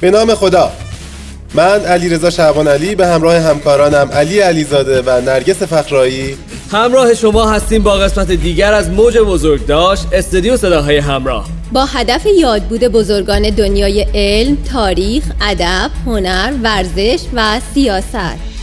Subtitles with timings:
[0.00, 0.72] به نام خدا.
[1.54, 6.36] من علی رضا شعبان علی به همراه همکارانم علی علیزاده و نرگس فخرایی.
[6.72, 11.48] همراه شما هستیم با قسمت دیگر از موج بزرگداشت استودیو صداهای همراه.
[11.72, 18.53] با هدف یادبود بزرگان دنیای علم، تاریخ، ادب، هنر، ورزش و سیاست.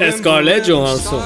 [0.00, 1.22] اسکارلت جوهانسون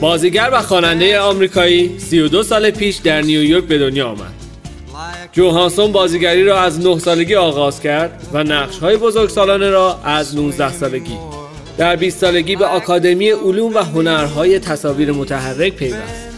[0.00, 4.34] بازیگر و خواننده آمریکایی 32 سال پیش در نیویورک به دنیا آمد.
[5.32, 10.36] جوهانسون بازیگری را از 9 سالگی آغاز کرد و نقش های بزرگ سالانه را از
[10.36, 11.18] 19 سالگی.
[11.78, 16.28] در 20 سالگی به آکادمی علوم و هنرهای تصاویر متحرک پیوست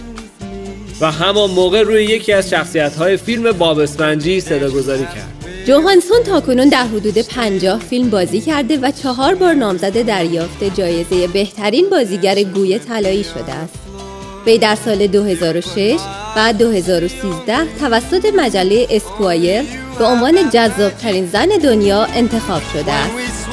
[1.01, 5.40] و همان موقع روی یکی از شخصیت های فیلم باب اسفنجی صداگذاری کرد.
[5.71, 11.91] جوهانسون تاکنون در حدود 50 فیلم بازی کرده و چهار بار نامزد دریافت جایزه بهترین
[11.91, 13.75] بازیگر گوی طلایی شده است.
[14.47, 16.01] وی در سال 2006
[16.37, 19.63] و 2013 توسط مجله اسکوایر
[19.99, 23.47] به عنوان جذابترین زن دنیا انتخاب شده است.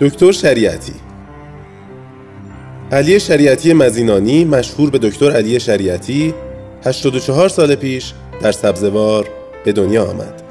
[0.00, 1.11] دکتر شریعتی
[2.92, 6.34] علی شریعتی مزینانی مشهور به دکتر علی شریعتی
[6.86, 8.12] 84 سال پیش
[8.42, 9.28] در سبزوار
[9.64, 10.42] به دنیا آمد.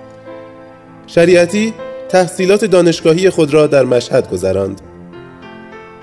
[1.07, 1.73] شریعتی
[2.09, 4.81] تحصیلات دانشگاهی خود را در مشهد گذراند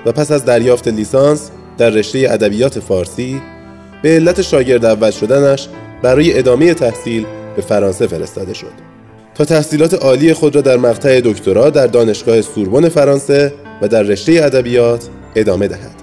[0.07, 3.43] و پس از دریافت لیسانس در رشته ادبیات فارسی
[4.03, 5.69] به علت شاگرد اول شدنش
[6.03, 8.73] برای ادامه تحصیل به فرانسه فرستاده شد
[9.35, 14.33] تا تحصیلات عالی خود را در مقطع دکترا در دانشگاه سوربن فرانسه و در رشته
[14.33, 15.98] ادبیات ادامه دهد.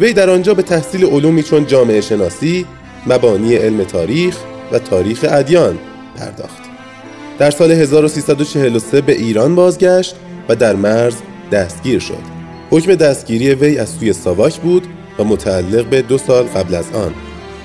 [0.00, 2.66] وی در آنجا به تحصیل علومی چون جامعه شناسی،
[3.06, 4.36] مبانی علم تاریخ
[4.72, 5.78] و تاریخ ادیان
[6.16, 6.62] پرداخت.
[7.38, 10.16] در سال 1343 به ایران بازگشت
[10.48, 11.14] و در مرز
[11.52, 12.40] دستگیر شد.
[12.70, 14.86] حکم دستگیری وی از سوی ساواک بود
[15.18, 17.14] و متعلق به دو سال قبل از آن.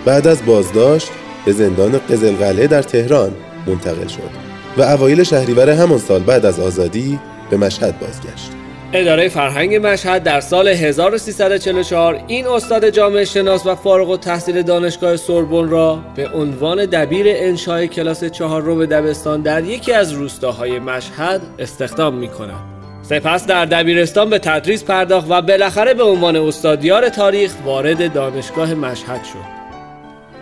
[0.05, 1.09] بعد از بازداشت
[1.45, 3.31] به زندان قزلقله در تهران
[3.67, 4.29] منتقل شد
[4.77, 7.19] و اوایل شهریور همان سال بعد از آزادی
[7.49, 8.64] به مشهد بازگشت.
[8.97, 15.17] اداره فرهنگ مشهد در سال 1344 این استاد جامعه شناس و فارغ و تحصیل دانشگاه
[15.17, 21.41] سوربن را به عنوان دبیر انشای کلاس چهار رو دبستان در یکی از روستاهای مشهد
[21.59, 22.59] استخدام می کند.
[23.01, 29.23] سپس در دبیرستان به تدریس پرداخت و بالاخره به عنوان استادیار تاریخ وارد دانشگاه مشهد
[29.23, 29.55] شد.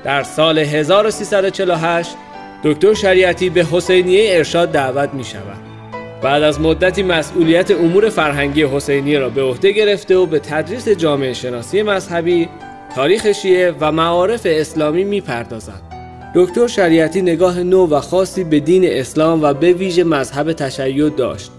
[0.04, 2.16] در سال 1348
[2.64, 5.73] دکتر شریعتی به حسینیه ارشاد دعوت می شود.
[6.24, 11.34] بعد از مدتی مسئولیت امور فرهنگی حسینی را به عهده گرفته و به تدریس جامعه
[11.34, 12.50] شناسی مذهبی،
[12.96, 15.82] تاریخ شیعه و معارف اسلامی می‌پردازد.
[16.36, 21.52] دکتر شریعتی نگاه نو و خاصی به دین اسلام و به ویژه مذهب تشیع داشت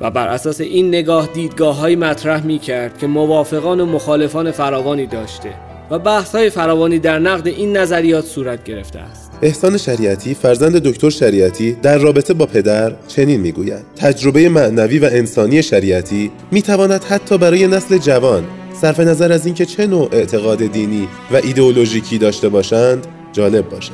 [0.00, 5.06] و بر اساس این نگاه دیدگاه های مطرح می کرد که موافقان و مخالفان فراوانی
[5.06, 5.54] داشته
[5.90, 9.21] و بحث های فراوانی در نقد این نظریات صورت گرفته است.
[9.42, 13.82] احسان شریعتی فرزند دکتر شریعتی در رابطه با پدر چنین می‌گوید.
[13.96, 18.44] تجربه معنوی و انسانی شریعتی می‌تواند حتی برای نسل جوان
[18.80, 23.92] صرف نظر از اینکه چه نوع اعتقاد دینی و ایدئولوژیکی داشته باشند جالب باشد.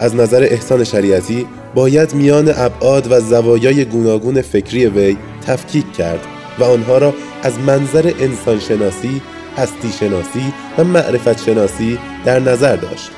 [0.00, 5.16] از نظر احسان شریعتی باید میان ابعاد و زوایای گوناگون فکری وی
[5.46, 6.20] تفکیک کرد
[6.58, 9.22] و آنها را از منظر انسانشناسی،
[9.56, 13.10] هستی شناسی و معرفت شناسی در نظر داشت.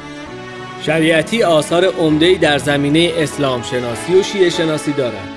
[0.83, 5.29] شریعتی آثار عمده‌ای در زمینه اسلام شناسی و شیعه شناسی دارد.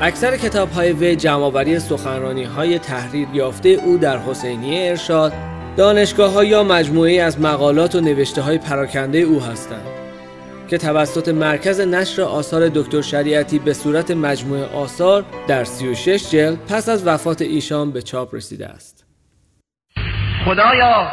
[0.00, 5.32] اکثر کتاب های وی جمعآوری سخنرانی های تحریر یافته او در حسینیه ارشاد
[5.76, 9.86] دانشگاه ها یا مجموعه از مقالات و نوشته های پراکنده او هستند
[10.68, 16.88] که توسط مرکز نشر آثار دکتر شریعتی به صورت مجموعه آثار در 36 جلد پس
[16.88, 19.06] از وفات ایشان به چاپ رسیده است.
[20.44, 21.10] خدایا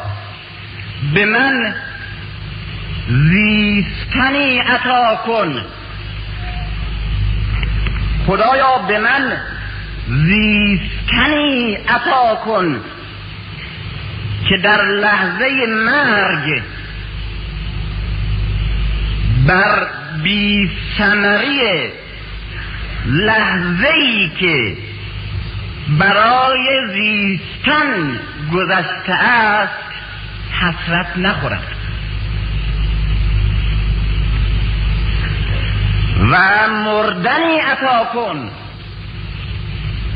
[1.15, 1.74] به من
[3.10, 5.62] زیستنی عطا کن.
[8.28, 9.38] خدایا به من.
[10.08, 12.82] زیستنی عطا کن.
[14.50, 16.62] که در لحظه مرگ
[19.48, 19.88] بر
[20.24, 21.90] بی سمری
[23.06, 24.78] لحظه ای که
[26.00, 28.20] برای زیستن
[28.54, 29.74] گذشته است
[30.62, 31.79] حسرت نخورد
[36.31, 38.52] و مردنی عطا کن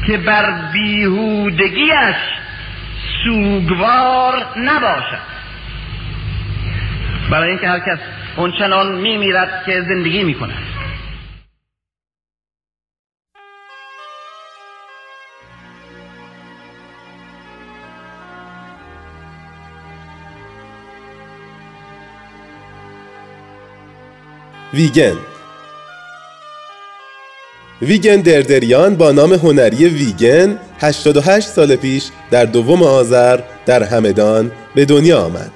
[0.08, 2.16] که بر بیهودگیش
[3.24, 5.34] سوگوار نباشد.
[7.32, 8.00] برای اینکه هر کس
[8.36, 10.64] اونچنان میمیرد که زندگی می‌کند.
[24.74, 25.33] ویگن
[27.84, 34.86] ویگن دردریان با نام هنری ویگن 88 سال پیش در دوم آذر در همدان به
[34.86, 35.52] دنیا آمد.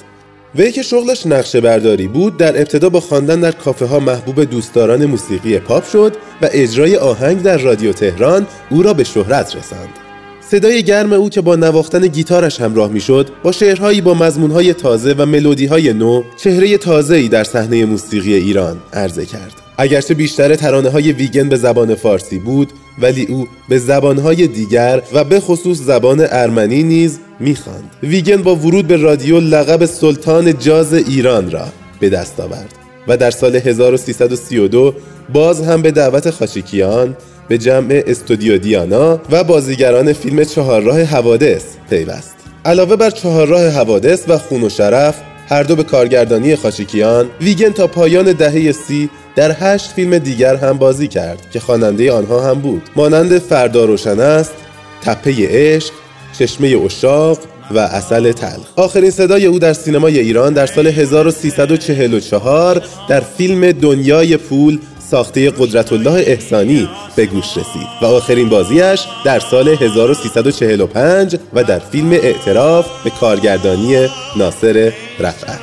[0.55, 5.05] وی که شغلش نقشه برداری بود در ابتدا با خواندن در کافه ها محبوب دوستداران
[5.05, 10.06] موسیقی پاپ شد و اجرای آهنگ در رادیو تهران او را به شهرت رساند.
[10.51, 15.25] صدای گرم او که با نواختن گیتارش همراه می‌شد با شعرهایی با مضمونهای تازه و
[15.25, 19.53] ملودیهای نو چهره تازه‌ای در صحنه موسیقی ایران عرضه کرد.
[19.77, 22.69] اگرچه بیشتر ترانه های ویگن به زبان فارسی بود
[23.01, 27.91] ولی او به زبانهای دیگر و به خصوص زبان ارمنی نیز می‌خواند.
[28.03, 31.67] ویگن با ورود به رادیو لقب سلطان جاز ایران را
[31.99, 32.73] به دست آورد
[33.07, 34.93] و در سال 1332
[35.33, 37.15] باز هم به دعوت خاشیکیان
[37.47, 42.35] به جمع استودیو دیانا و بازیگران فیلم چهارراه حوادث پیوست.
[42.65, 47.87] علاوه بر چهارراه حوادث و خون و شرف هر دو به کارگردانی خاشیکیان ویگن تا
[47.87, 52.81] پایان دهه سی در هشت فیلم دیگر هم بازی کرد که خواننده آنها هم بود.
[52.95, 54.53] مانند فردا روشن است
[55.01, 55.91] تپه عشق
[56.39, 57.39] چشمه اشاق
[57.71, 58.67] و اصل تلخ.
[58.75, 64.79] آخرین صدای او در سینمای ایران در سال 1344 در فیلم دنیای پول
[65.11, 71.79] ساخته قدرت الله احسانی به گوش رسید و آخرین بازیش در سال 1345 و در
[71.79, 75.59] فیلم اعتراف به کارگردانی ناصر رفعت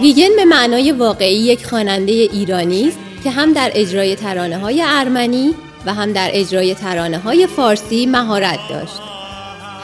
[0.00, 5.54] ویگن به معنای واقعی یک خواننده ایرانی است که هم در اجرای ترانه های ارمنی
[5.86, 9.07] و هم در اجرای ترانه های فارسی مهارت داشت.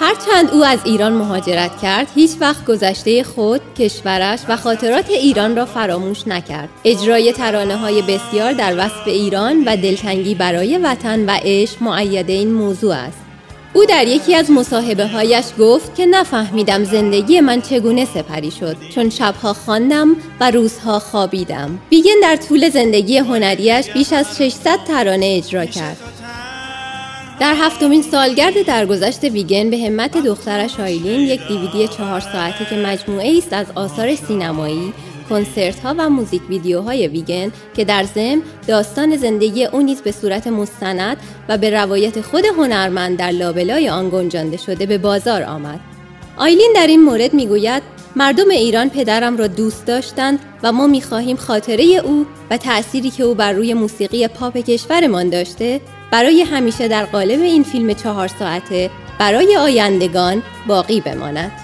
[0.01, 5.67] هرچند او از ایران مهاجرت کرد هیچ وقت گذشته خود، کشورش و خاطرات ایران را
[5.67, 6.69] فراموش نکرد.
[6.85, 12.53] اجرای ترانه های بسیار در وصف ایران و دلتنگی برای وطن و عشق معید این
[12.53, 13.19] موضوع است.
[13.75, 19.11] او در یکی از مصاحبه هایش گفت که نفهمیدم زندگی من چگونه سپری شد چون
[19.11, 25.67] شبها خواندم و روزها خوابیدم بیگن در طول زندگی هنریش بیش از 600 ترانه اجرا
[25.67, 26.14] کرد
[27.45, 33.39] در هفتمین سالگرد درگذشت ویگن به همت دخترش آیلین یک دیویدی چهار ساعته که مجموعه
[33.39, 34.93] است از آثار سینمایی
[35.29, 40.47] کنسرت ها و موزیک ویدیوهای ویگن که در ضمن داستان زندگی او نیز به صورت
[40.47, 41.17] مستند
[41.49, 45.81] و به روایت خود هنرمند در لابلای آن گنجانده شده به بازار آمد.
[46.37, 47.83] آیلین در این مورد می‌گوید
[48.17, 53.35] مردم ایران پدرم را دوست داشتند و ما می‌خواهیم خاطره او و تأثیری که او
[53.35, 55.81] بر روی موسیقی پاپ کشورمان داشته
[56.15, 61.64] برای همیشه در قالب این فیلم چهار ساعته برای آیندگان باقی بماند.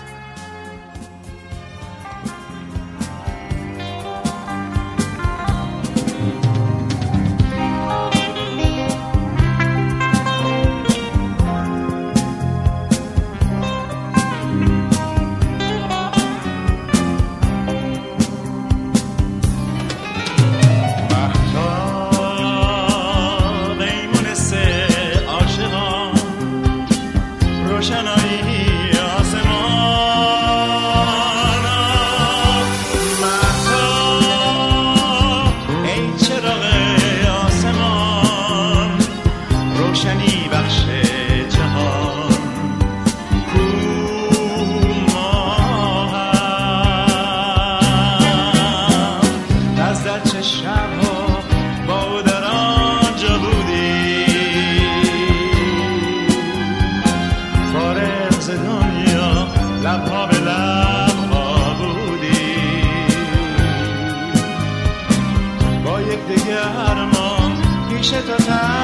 [68.00, 68.80] Krishna Tata.